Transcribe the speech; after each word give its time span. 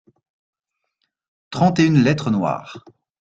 Trente 1.51 1.77
et 1.77 1.85
une 1.85 2.01
lettres 2.01 2.31
noires. 2.31 2.83